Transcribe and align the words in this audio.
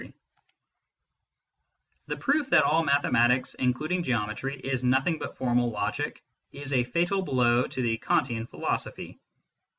]96 0.01 0.17
MYSTICISM 2.07 2.07
AND 2.07 2.09
LOGIC 2.09 2.09
The 2.09 2.17
proof 2.23 2.49
that 2.49 2.63
all 2.63 2.79
pure 2.81 2.85
mathematics, 2.91 3.53
including 3.53 4.01
Geometry, 4.01 4.55
is 4.61 4.83
nothing 4.83 5.19
but 5.19 5.37
formal 5.37 5.69
logic, 5.69 6.23
is 6.51 6.73
a 6.73 6.83
fatal 6.83 7.21
blow 7.21 7.67
to 7.67 7.81
the 7.83 7.97
Kantian 7.99 8.47
philosophy. 8.47 9.19